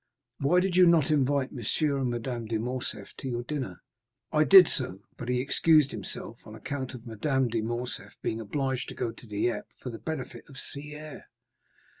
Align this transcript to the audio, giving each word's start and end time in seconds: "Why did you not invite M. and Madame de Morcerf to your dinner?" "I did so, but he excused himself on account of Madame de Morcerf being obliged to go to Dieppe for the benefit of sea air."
"Why 0.39 0.61
did 0.61 0.75
you 0.75 0.87
not 0.87 1.11
invite 1.11 1.51
M. 1.51 1.59
and 1.59 2.09
Madame 2.09 2.47
de 2.47 2.57
Morcerf 2.57 3.09
to 3.17 3.27
your 3.29 3.43
dinner?" 3.43 3.83
"I 4.31 4.43
did 4.45 4.67
so, 4.67 5.01
but 5.15 5.29
he 5.29 5.39
excused 5.39 5.91
himself 5.91 6.39
on 6.43 6.55
account 6.55 6.95
of 6.95 7.05
Madame 7.05 7.49
de 7.49 7.61
Morcerf 7.61 8.15
being 8.23 8.39
obliged 8.39 8.87
to 8.89 8.95
go 8.95 9.11
to 9.11 9.27
Dieppe 9.27 9.67
for 9.79 9.91
the 9.91 9.99
benefit 9.99 10.45
of 10.49 10.57
sea 10.57 10.95
air." 10.95 11.29